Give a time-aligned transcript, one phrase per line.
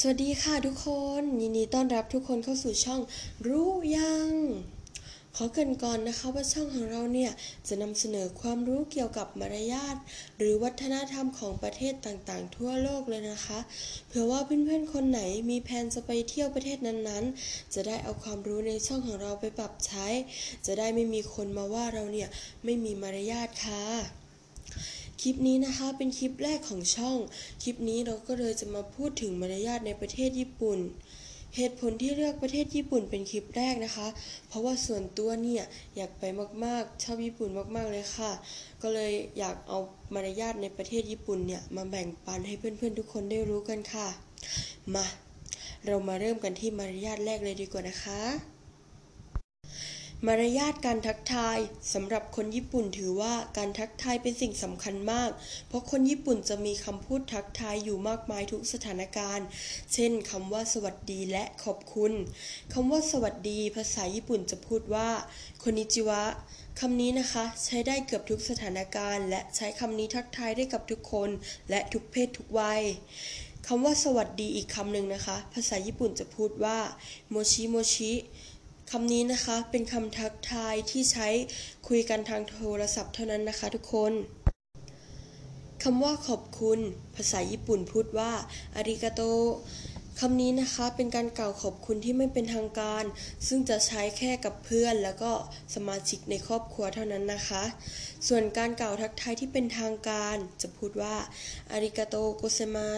[0.00, 0.88] สวัสดีค่ะทุกค
[1.20, 3.00] นยินดีต้อนรับทุกคนเข้าสู่ช่อง
[3.46, 4.30] รู้ยัง
[5.36, 7.30] ขอเกรินก่อนนะคะว่าช่องของเราเนี่ย
[7.68, 9.96] จะนำเสนอความรู้เกี่ยวกับมารยาท
[10.38, 13.58] หรือวัฒนธรรมของประเทศต่างๆ ทั่วโลกเลยนะคะ
[14.06, 15.20] เผื่อว่าเพื่อนๆคนไหน
[15.50, 20.06] มีแผนจะไปเที่ยวประเทศนั้นๆ จะได้เอาความรู้ในช่องของเราไปปรับใช้
[20.66, 22.28] จะได้ไม่มีคนมาว่าเราเนี่ย
[22.64, 23.84] ไม่มีมารยาทค่ะ
[25.26, 27.18] ลิปนี้นะคะเป็นคลิปแรกของช่อง
[27.62, 30.78] คลิปนี้เราก็เลยจะมาพูดถึงมารยาทในประเทศญี่ปุ่น
[31.56, 34.08] เหตุผลที่เลือกประเทศญี่ปุ่นเป็นคลิปแรกนะคะ
[34.48, 35.64] เพราะว่าส่วนตัวเนี่ย
[35.96, 36.24] อยากไป
[36.64, 38.32] มากๆชอบญี่ปุ่นมากๆเลยค่ะ
[38.82, 39.78] ก็เลยอยากเอา
[40.14, 44.08] มารยาทในประเทศญี่ปุ่นเนี่ยมาแบ่งปันให้เพื่อนๆทุกคนได้รู้กันค่ะ
[44.94, 45.06] มา
[45.86, 48.55] เรามาเริ่มกันที่มารยาทแรกเลยดีกว่านะคะ
[50.24, 51.58] มารยาทการทักทาย
[51.92, 55.30] สำหรับคนญี่ปุ่นถือว่าการทักทายเป็นสิ่งสำคัญมาก
[55.68, 59.46] เพราะคนญี่ปุ่นจะมีคำพูดทักทายอยู่มากมายทุกสถานการณ์
[59.92, 62.12] เช่นคำว่าสวัสดีและขอบคุณ
[62.72, 65.08] คำว่าสวัสดีภาษาญี่ปุ่นจะพูดว่า
[65.62, 66.22] คนิจิวะ
[66.80, 71.30] คำนี้นะคะ ใช้ได้เกือบทุกสถานการณ์ และใช้คำนี้ทักทายได้กับทุกคน
[71.70, 72.82] และทุกเพศทุกวัย
[73.66, 76.78] คำว่าสวัสดีอีกคำหนึ่งนะคะ ภาษาญี่ปุ่นจะพูดว่า
[77.30, 78.12] โมชิโมชิ
[78.92, 81.28] คำนี้นะคะเป็นคำทักทายที่ใช้
[81.88, 84.12] คุยกันทางโทรศัพท์เท่านั้นนะคะทุกคน
[85.82, 86.78] คำว่าขอบคุณ
[87.16, 88.32] ภาษาญี่ปุ่นพูดว่า
[88.76, 89.20] อาริกาโต
[90.20, 93.04] คำนี้นะคะเป็นการกล่าวขอบคุณที่ไม่เป็นทางการ
[93.46, 95.32] ซึ่งจะใช้แค่กับเพื่อน แล้วก็
[95.74, 97.64] สมาชิกในครอบครัวเท่านั้นนะคะ
[98.28, 101.16] ส่วนการกล่าวทักทายที่เป็นทางการ จะพูดว่า
[101.70, 102.90] อาริกาโตโกเซมา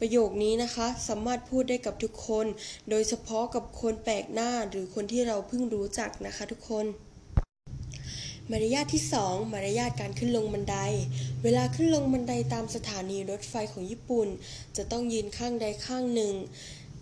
[0.00, 2.46] ประโยคนี้นะคะสามารถพูดได้กับทุกคน
[2.90, 6.86] โดยเฉพาะกับคนแปลกหน้าหรือคนที่เราเพิ่งรู้จักนะคะทุกคน
[8.50, 10.76] มารยาทที่ 2 มารยาทการขึ้นลงบันได
[11.42, 14.28] เวลาขึ้นลงบันไดตามสถานีรถไฟของญี่ปุ่น
[14.76, 16.34] จะต้องยืนข้างใดข้างหนึ่ง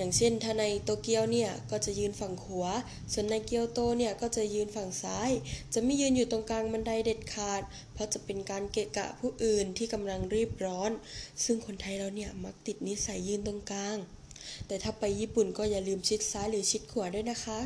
[0.00, 2.70] อย่างเช่นถ้าในโตเกียวเนี่ยก็จะยืนฝั่งขวา
[3.12, 5.30] ส่วนในเกียวโตเนี่ยก็จะยืนฝั่งซ้าย
[5.74, 7.62] จะไม่ยืนอยู่ตรงกลางบันไดเด็ดขาด
[7.94, 10.90] เพราะจะเป็นการเกะกะผู้อื่นที่กำลังรีบร้อน
[11.44, 13.96] ซึ่งคนไทยเราเนี่ยมักติดนิสัยยืนตรงกลาง
[14.66, 17.60] แต่ถ้าไปญี่ปุ่นก็อย่าลืมชิดซ้ายหรือชิดขวาด้วยนะคะ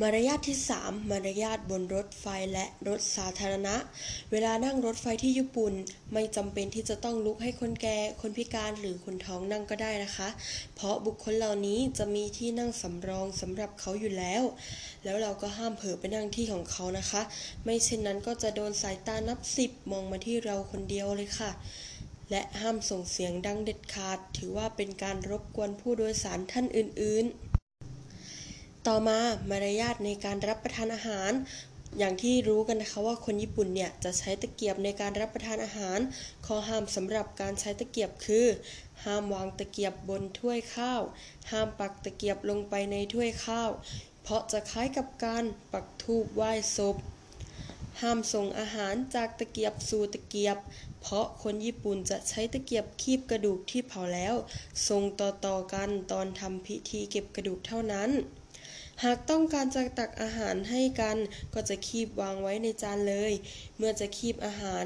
[0.00, 3.76] มารยาทที่ 3 มารยาทบนรถไฟและรถสาธารณะ
[4.30, 5.72] เวลานั่งรถไฟที่ญี่ปุ่น
[6.12, 10.28] ไม่จำเป็นที่จะต้องลุกให้คนแก่ คนพิการหรือคนท้องนั่งก็ได้นะคะ
[10.74, 14.42] เพราะบุคคลเหล่านี้จะมีที่นั่งสำรองสำหรับเขาอยู่แล้ว
[15.04, 17.22] แล้วเราก็ห้ามเผลอไปนั่งที่ของเขานะคะ
[17.64, 21.50] ไม่เช่นนั้นก็จะโดนสายตานับสิบมองมาที่เราคนเดียวเลยค่ะ
[22.30, 27.51] และห้ามส่งเสียงดังเด็ดขาด ถือว่าเป็นการรบกวนผู้โดยสารท่านอื่น ๆ
[28.88, 29.18] ต่อมา
[29.50, 31.32] มารยาทในการรับประทานอาหาร
[31.98, 35.98] อย่างที่รู้กันนะคะว่าคนญี่ปุ่นเนี่ยจะใช้ตะเกียบในการรับประทานอาหาร
[36.46, 38.46] ข้อห้ามสำหรับการใช้ตะเกียบคือ
[39.04, 41.02] ห้ามวางตะเกียบบนถ้วยข้าว
[41.50, 43.70] ห้ามปักตะเกียบลงไปในถ้วยข้าว
[44.22, 46.96] เพราะจะคล้ายกับการปักธูปไหว้ศพ
[48.00, 50.58] ห้ามส่งอาหารจากตะเกียบสู่ตะเกียบ
[51.00, 54.34] เพราะคนญี่ปุ่นจะใช้ตะเกียบคีบกระดูกที่เผาแล้ว
[54.88, 58.10] ส่งต่อๆกันตอนทำพิธีเก็บกระดูกเท่านั้น
[59.04, 61.18] หากต้องการจะตักอาหารให้กัน
[61.54, 63.32] ก็จะคีบวางไว้ในจานเลย
[63.76, 64.84] เมื่อจะคีบอาหาร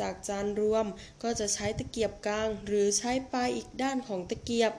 [0.00, 0.86] จากจานรวม
[1.22, 4.72] ก็จะใช้ตะเกียบกลาง หรือใช้ปลายอีกด้านของตะเกียบ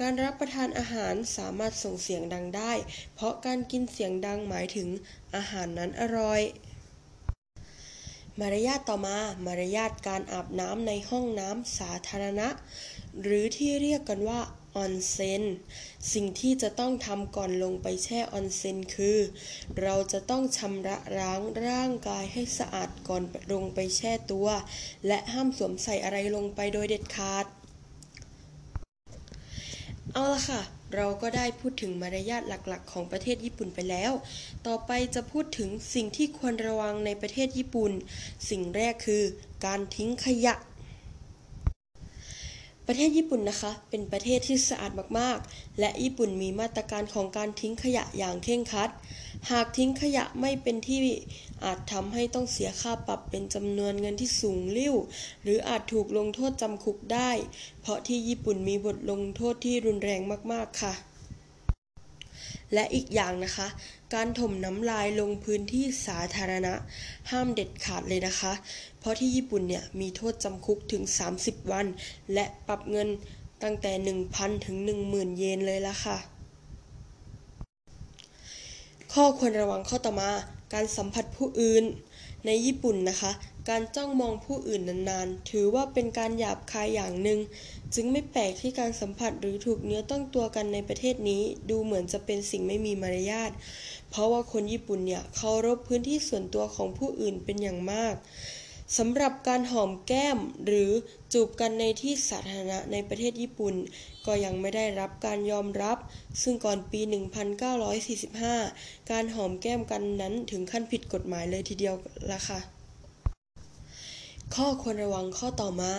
[0.00, 2.72] การรับประทานอาหารสามารถส่งเสียงดังได้
[3.14, 4.88] เพราะการกินเสียงดังหมายถึง
[5.34, 6.42] อาหารนั้นอร่อย
[8.40, 12.48] มารยาทต่อมา มารยาทการอาบน้ำในห้องน้ำสาธารณะ
[13.22, 14.40] หรือที่เรียกกันว่า
[14.76, 15.42] ออนเซน
[16.12, 19.18] สิ่งที่จะต้องทำก่อนลงไปแช่ออนเซนคือ
[19.82, 23.22] เราจะต้องชำระล้างร่างกายให้สะอาดก่อน
[23.52, 24.48] ลงไปแช่ตัว
[25.06, 27.46] และห้ามสวมใส่อะไรลงไปโดยเด็ดขาด
[30.12, 30.62] เอาละค่ะ
[30.94, 34.12] เราก็ได้พูดถึงมารยาทหลักๆ ของประเทศญี่ปุ่นไปแล้ว
[34.66, 37.92] ต่อไปจะพูดถึงสิ่งที่ควรระวังในประเทศญี่ปุ่น
[38.50, 39.22] สิ่งแรกคือ
[39.64, 40.54] การทิ้งขยะ
[42.86, 48.90] ประเทศญี่ปุ่นนะคะ เป็นประเทศที่สะอาดมากๆ และญี่ปุ่นมีมาตรการของการทิ้งขยะอย่างเคร่งครัด
[49.50, 50.98] หากทิ้งขยะไม่เป็นที่
[51.64, 54.94] อาจทำให้ต้องเสียค่าปรับเป็นจำนวนเงินที่สูงลิ่ว
[55.42, 57.30] หรืออาจถูกลงโทษจำคุกได้
[57.80, 60.20] เพราะที่ญี่ปุ่นมีบทลงโทษที่รุนแรง
[60.52, 60.94] มากๆค่ะ
[62.74, 63.68] และอีกอย่างนะคะ
[64.14, 66.74] การถมน้ำลายลงพื้นที่สาธารณะ
[67.30, 68.52] ห้ามเด็ดขาดเลยนะคะ
[68.98, 71.02] เพราะที่ญี่ปุ่นเนี่ยมีโทษจำคุกถึง
[71.36, 71.86] 30 วัน
[72.34, 73.08] และปรับเงิน
[73.62, 73.92] ตั้งแต่
[74.30, 74.76] 1,000 ถึง
[75.08, 76.16] 10,000 เยนเลยละค่ะ
[79.12, 80.30] ข้อควรระวังข้อต่อมา
[80.74, 81.84] การสัมผัสผู้อื่น
[82.46, 83.32] ในญี่ปุ่นนะคะ
[83.68, 87.38] การจ้องมองผู้อื่นนานๆ ถือว่าเป็นการหยาบคายอย่างหนึ่ง
[87.94, 93.50] จึงไม่แปลกที่การสัมผัสหรือถูกเนื้อต้องตัวกันในประเทศนี้ ดูเหมือนจะเป็นสิ่งไม่มีมารยาท
[94.10, 98.14] เพราะว่าคนญี่ปุ่นเนี่ยเคารพพื้นที่ส่วนตัวของผู้อื่นเป็นอย่างมาก
[98.98, 100.90] สำหรับการหอมแก้มหรือ
[101.32, 103.74] จูบกันในที่สาธารณะในประเทศญี่ปุ่น
[104.26, 105.98] ก็ยังไม่ได้รับการยอมรับ
[106.42, 107.00] ซึ่งก่อนปี
[107.86, 111.94] 1945 การหอมแก้มกันนั้นถึงขั้นผิดกฎหมายเลยทีเดียว
[112.32, 112.75] ละค่ะ
[114.54, 115.94] ข้อควรระวังข้อต่อมา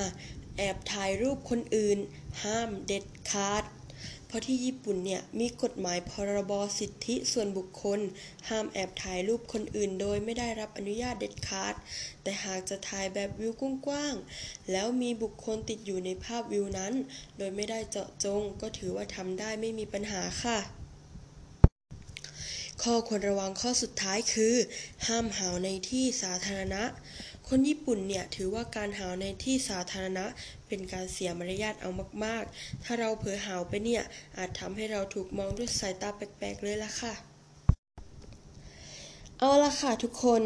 [0.58, 1.98] แอบถ่ายรูปคนอื่น
[2.44, 3.64] ห้ามเด็ดขาด
[4.28, 8.00] เพราะที่ญี่ปุ่นเนี่ยมีกฎหมายพรบสิทธิส่วนบุคคล
[8.50, 11.74] ห้ามแอบถ่ายรูปคนอื่น โดยไม่ได้รับอนุญาตเด็ดขาด
[12.22, 13.54] แต่หากจะถ่ายแบบวิว
[13.86, 16.94] กว้างๆแล้วมีบุคคลติดอยู่ในภาพวิวนั้น
[17.38, 20.60] โดยไม่ได้เจาะจง ก็ถือว่าทำได้ไม่มีปัญหาค่ะ
[22.84, 24.56] ข้อควรระวังข้อสุดท้ายคือ
[25.08, 26.84] ห้ามเห่าในที่สาธารณะ
[27.52, 30.26] คนญี่ปุ่นเนี่ยถือว่าการหาวในที่สาธารณะ
[30.68, 31.90] เป็นการเสียมารยาทเอา
[32.24, 34.04] มาก ๆ ถ้าเราเผลอหาวไปเนี่ย
[34.38, 37.14] อาจทำให้เราถูกมองด้วยสายตาแปลก ๆ เลยล่ะค่ะ
[39.40, 40.42] เอาละค่ะทุกคน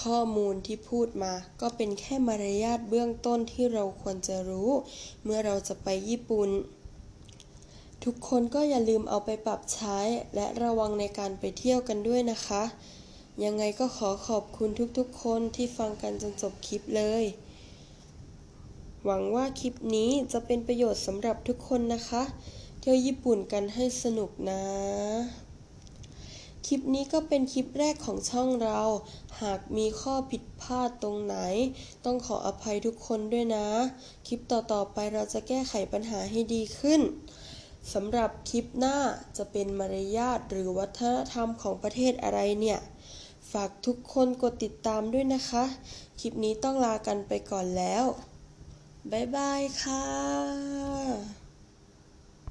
[0.00, 4.70] ข้อมูลที่พูดมาก็เป็นแค่มารยาทเบื้องต้นที่เราควรจะรู้
[5.24, 6.50] เมื่อเราจะไปญี่ปุ่น
[8.04, 9.98] ทุกคนก็อย่าลืมเอาไปปรับใช้
[10.34, 12.62] และระวังในการไปเที่ยวกันด้วยนะคะ
[13.44, 17.24] ยังไงก็ขอขอบคุณทุกๆ คนที่ฟังกันจนจบคลิปเลย
[19.04, 22.22] หวังว่าคลิปนี้จะเป็นประโยชน์สำหรับทุกคนนะคะ
[22.80, 24.62] เที่ยวญี่ปุ่นกันให้สนุกนะ
[26.66, 28.80] คลิปนี้ก็เป็นคลิปแรกของช่องเรา
[29.42, 31.36] หากมีข้อผิดพลาดตรงไหน
[32.04, 33.68] ต้องขออภัยทุกคนด้วยนะ
[34.26, 37.00] คลิปต่อๆไปเราจะแก้ไขปัญหาให้ดีขึ้น
[37.92, 38.96] สำหรับคลิปหน้า
[39.36, 42.80] จะเป็นมารยาทหรือวัฒนธรรมของประเทศอะไรเนี่ย
[43.52, 45.64] ฝากทุกคนกดติดตามด้วยนะคะ
[46.20, 48.04] คลิปนี้ต้องลากันไปก่อนแล้ว
[49.10, 51.41] บ๊ายบายค่ะ